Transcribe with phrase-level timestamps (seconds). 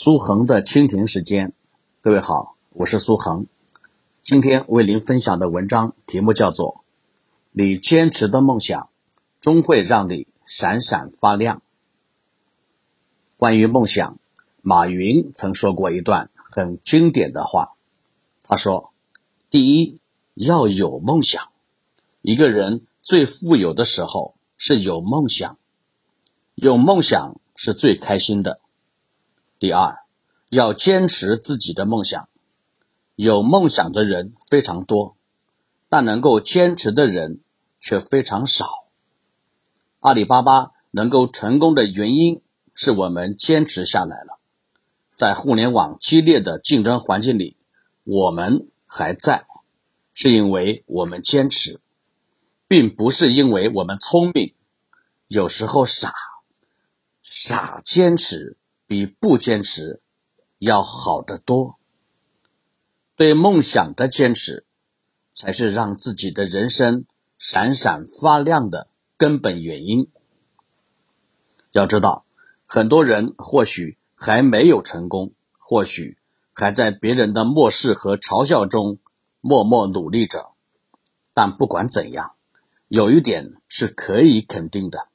[0.00, 1.52] 苏恒的蜻蜓时间，
[2.00, 3.46] 各位好，我是苏恒。
[4.22, 6.74] 今天为您分享的文章题目叫做
[7.50, 8.90] 《你坚持的梦想
[9.40, 11.56] 终会让你闪闪发亮》。
[13.36, 14.20] 关于梦想，
[14.62, 17.72] 马云曾说过一段很经典的话。
[18.44, 18.92] 他说
[19.50, 19.98] ：“第一，
[20.34, 21.42] 要有梦想。
[22.22, 25.58] 一个人最富有的时候是有梦想，
[26.54, 28.60] 有梦想是最开心的。”
[29.58, 30.04] 第二，
[30.50, 32.28] 要坚持自己的梦想。
[33.16, 35.16] 有梦想的人非常多，
[35.88, 37.40] 但能够坚持的人
[37.80, 38.86] 却非常少。
[39.98, 42.40] 阿里巴巴能够成功的原因，
[42.72, 44.38] 是我们坚持下来了。
[45.12, 47.56] 在互联网激烈的竞争环境里，
[48.04, 49.44] 我们还在，
[50.14, 51.80] 是因为我们坚持，
[52.68, 54.54] 并不是因为我们聪明。
[55.26, 56.14] 有时候傻，
[57.20, 58.56] 傻坚持。
[58.88, 60.00] 比不坚持
[60.58, 61.76] 要好得多。
[63.14, 64.64] 对梦想的坚持，
[65.32, 67.04] 才是让自己的人生
[67.36, 70.10] 闪闪发亮的根本原因。
[71.72, 72.24] 要知道，
[72.64, 76.16] 很多人或许还没有成功，或许
[76.54, 78.98] 还在别人的漠视和嘲笑中
[79.42, 80.52] 默默努力着。
[81.34, 82.32] 但不管怎样，
[82.88, 85.08] 有一点是可以肯定的：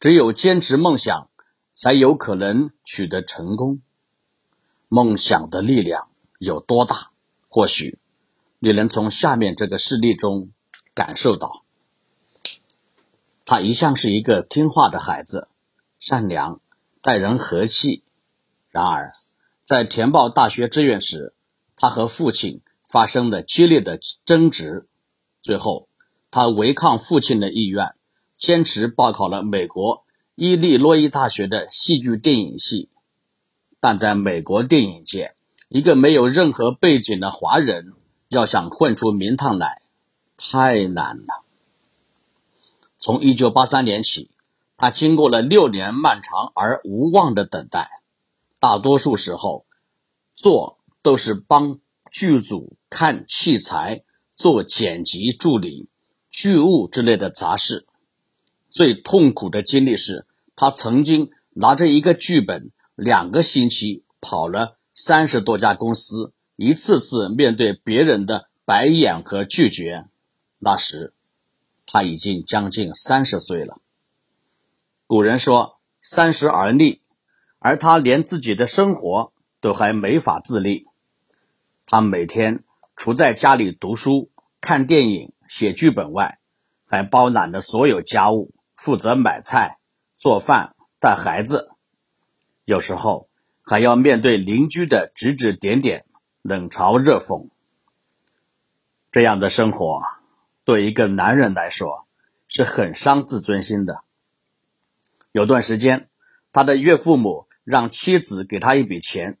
[0.00, 1.30] 只有坚持梦想。
[1.76, 3.82] 才有可能取得成功。
[4.88, 7.10] 梦想的力量有多大？
[7.48, 7.98] 或许
[8.58, 10.50] 你能从下面这个事例中
[10.94, 11.64] 感受到。
[13.44, 15.48] 他一向是一个听话的孩子，
[15.98, 16.60] 善良，
[17.02, 18.02] 待人和气。
[18.70, 19.12] 然而，
[19.62, 21.34] 在填报大学志愿时，
[21.76, 24.88] 他和父亲发生了激烈的争执。
[25.42, 25.90] 最后，
[26.30, 27.94] 他违抗父亲的意愿，
[28.36, 30.05] 坚持报考了美国。
[30.38, 32.90] 伊利诺伊大学的戏剧电影系，
[33.80, 35.34] 但在美国电影界，
[35.70, 37.94] 一个没有任何背景的华人
[38.28, 39.80] 要想混出名堂来，
[40.36, 41.42] 太难了。
[42.98, 44.30] 从1983年起，
[44.76, 48.02] 他经过了六年漫长而无望的等待，
[48.60, 49.64] 大多数时候
[50.34, 51.78] 做都是帮
[52.12, 54.04] 剧组看器材、
[54.34, 55.88] 做剪辑助理、
[56.28, 57.86] 剧务之类的杂事。
[58.76, 70.04] 最痛苦的经历是，他曾经拿着一个剧本，两个星期跑了三十多家公司，一次次面对别人的白眼和拒绝。
[70.58, 71.14] 那时，
[71.86, 73.78] 他已经将近三十岁了。
[75.06, 77.00] 古人说“三十而立”，
[77.58, 79.32] 而他连自己的生活
[79.62, 80.84] 都还没法自立。
[81.86, 82.62] 他每天
[82.94, 84.28] 除在家里读书、
[84.60, 86.38] 看电影、写剧本外，
[86.84, 88.52] 还包揽了所有家务。
[88.76, 89.78] 负责买菜、
[90.14, 91.70] 做饭、带孩子，
[92.66, 93.28] 有时候
[93.62, 96.04] 还要面对邻居的指指点点、
[96.42, 97.48] 冷嘲热讽。
[99.10, 100.02] 这样的生活
[100.64, 102.06] 对一个男人来说
[102.46, 104.04] 是很伤自尊心的。
[105.32, 106.10] 有段时间，
[106.52, 109.38] 他的岳父母让妻子给他一笔钱，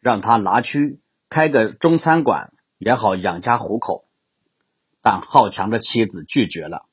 [0.00, 4.06] 让他拿去开个中餐馆也好养家糊口，
[5.00, 6.86] 但好强的妻子拒绝了，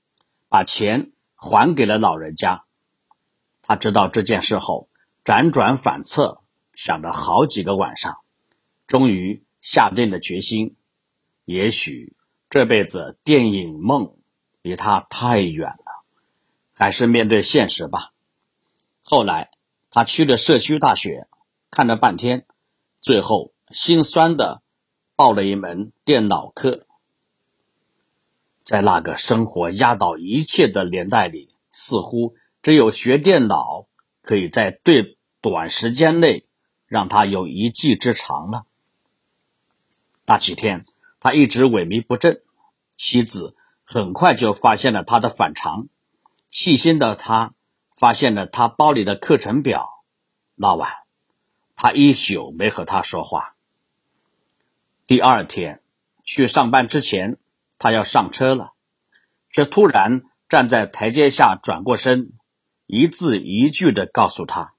[0.48, 1.12] 把钱。
[1.40, 2.66] 还给了老人家。
[3.62, 4.90] 他知道这件事后，
[5.24, 6.42] 辗转反侧，
[6.74, 8.18] 想了好几个晚上，
[8.88, 10.76] 终于下定了决心：
[11.46, 12.16] 也许
[12.50, 14.18] 这辈子电影梦
[14.62, 16.04] 离他太远了，
[16.74, 18.12] 还是面对现实吧。
[19.02, 19.52] 后来，
[19.90, 21.28] 他去了社区大学，
[21.72, 22.46] 看了半天，
[23.00, 24.62] 最后心酸的
[25.16, 26.86] 报了一门电脑课。
[28.69, 33.88] 在那个生活压倒一切的年代里，似乎只有学电脑
[34.22, 36.46] 可以在最短时间内
[36.85, 38.68] 让他有一技之长了。
[40.28, 40.85] 那几天，
[41.19, 42.44] 他一直萎靡不振，
[42.96, 45.88] 妻子很快就发现了他的反常。
[46.47, 47.56] 细心的他
[47.97, 50.03] 发现了他包里的课程表。
[50.53, 50.91] 那晚，
[51.75, 53.56] 他一宿没和他说话。
[55.07, 55.81] 第二天
[56.24, 57.39] 去上班之前。
[57.80, 58.74] 他要上车了，
[59.50, 62.34] 却突然站在台阶下，转过身，
[62.86, 64.74] 一字一句的告诉他：“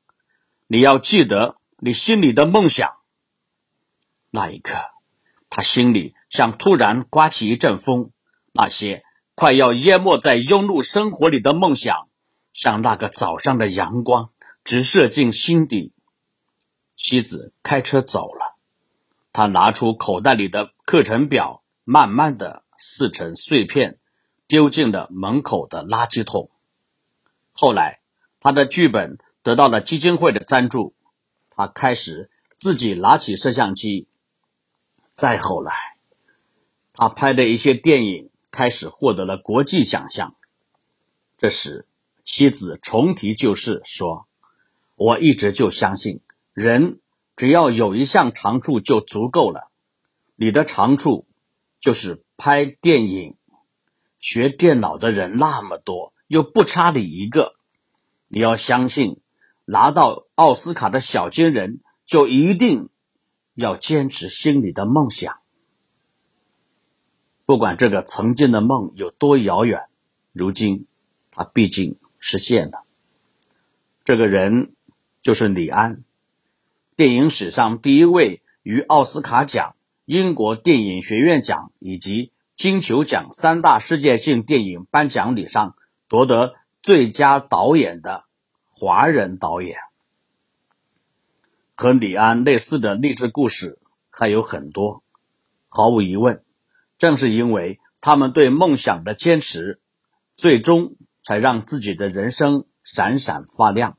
[0.69, 2.99] 你要记得你心里的梦想。”
[4.31, 4.77] 那一刻，
[5.49, 8.11] 他心里像突然刮起一阵风，
[8.53, 9.03] 那些
[9.35, 12.09] 快要淹没在庸碌生活里的梦想，
[12.53, 14.31] 像那个早上的阳光，
[14.63, 15.95] 直射进心底。
[16.95, 18.59] 妻子开车走了，
[19.33, 22.63] 他拿出口袋里的课程表，慢慢的。
[22.83, 23.99] 撕成碎片，
[24.47, 26.51] 丢进了门口的垃圾桶。
[27.53, 28.01] 后来，
[28.41, 30.95] 他的剧本得到了基金会的赞助，
[31.51, 34.09] 他开始自己拿起摄像机。
[35.13, 35.73] 再后来，
[36.95, 40.35] 他拍的一些电影开始获得了国际奖项。
[41.37, 41.87] 这时，
[42.23, 44.27] 妻子重提旧事，说
[44.97, 46.21] ：“我一直就相信，
[46.55, 47.01] 人
[47.37, 49.71] 只要有一项长处就足够了。
[50.37, 51.27] 你的长处
[51.81, 53.37] 就是拍电影。
[54.19, 57.55] 学电脑的人那么多，又不差你一个。
[58.29, 59.21] 你要相信，
[59.67, 62.89] 拿到奥斯卡的小金人就一定。”
[63.55, 65.41] 要坚持心里的梦想，
[67.45, 69.83] 不管这个曾经的梦有多遥远，
[70.33, 70.87] 如今
[71.31, 72.85] 他毕竟实现了。
[74.03, 74.75] 这个人
[75.21, 76.05] 就是李安，
[76.97, 79.75] 电影史上第一位与奥斯卡奖、
[80.11, 85.77] 英国电影学院奖以及金球奖三大世界性电影颁奖礼上
[86.09, 88.25] 夺得最佳导演的
[88.73, 89.79] 华人导演。
[91.77, 93.79] 和李安类似的励志故事
[94.11, 95.05] 还有很多，
[95.69, 96.43] 毫无疑问，
[96.97, 99.79] 正是因为他们对梦想的坚持，
[100.35, 103.97] 最终才让自己的人生闪闪发亮。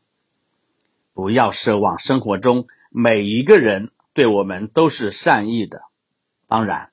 [1.13, 5.83] 不要奢望生活中每一个人对我们都是善意的，
[6.51, 6.91] 当然，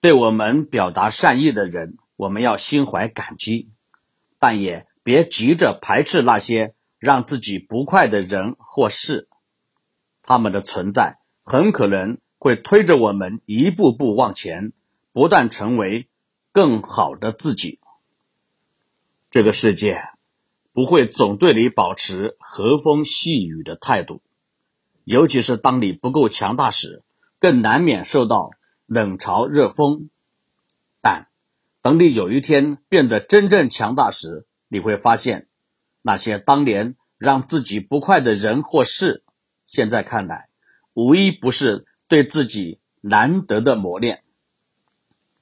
[0.00, 3.72] 对我们表达善意的人，我们要心怀感激，
[4.38, 9.28] 但也别急着排斥那些让自己不快的人或事。
[10.22, 14.72] 他们的存在很可能会推着我们一步步往前，
[15.12, 16.08] 不断成为
[16.52, 17.80] 更好的自己。
[19.30, 20.00] 这个世界
[20.72, 24.22] 不会总对你保持和风细雨的态度，
[25.02, 27.02] 尤其是当你不够强大时，
[27.44, 28.52] 更难免受到
[28.86, 30.08] 冷嘲热讽。
[31.02, 31.28] 但
[31.82, 35.46] 等你有一天变得真正强大时，你会发现，
[36.00, 39.24] 那些当年让自己不快的人或事。
[39.66, 40.48] 现在看来，
[40.94, 44.24] 无一不是对自己难得的磨练。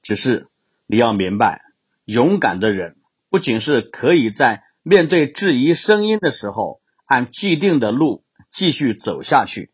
[0.01, 0.49] 只是
[0.85, 1.61] 你要明白，
[2.03, 2.97] 勇敢的人
[3.29, 9.71] 不仅是可以在面对质疑声音的时候按既定的路继续走下去，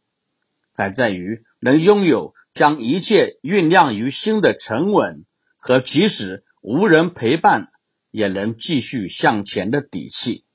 [0.76, 5.26] 还在于能拥有将一切酝酿于心的沉稳
[5.58, 7.72] 和即使无人陪伴
[8.12, 10.46] 也能继续向前的底气。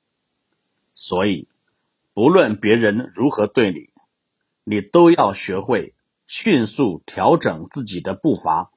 [0.94, 1.48] 所以，
[2.12, 3.90] 不论别人如何对你。
[4.66, 8.72] 你都要学会迅速调整自己的步伐，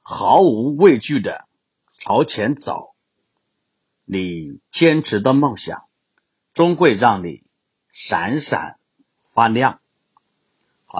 [0.00, 1.46] 毫无畏惧的
[2.00, 2.94] 朝前走。
[4.06, 5.82] 你坚持的梦想，
[6.54, 7.44] 终会让你
[7.90, 8.80] 闪闪
[9.22, 9.82] 发亮。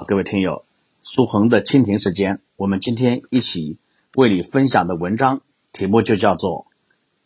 [0.07, 0.65] 各位听友，
[1.01, 3.79] 苏恒的蜻蜓时间，我们今天一起
[4.15, 5.41] 为你分享的文章
[5.73, 6.67] 题目就叫做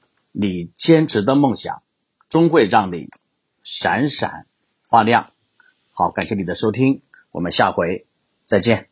[0.33, 1.83] 《你坚持的梦想，
[2.29, 3.09] 终会让你
[3.63, 4.47] 闪闪
[4.83, 5.25] 发亮》。
[5.91, 8.07] 好，感谢你的收听，我们下回
[8.45, 8.92] 再见。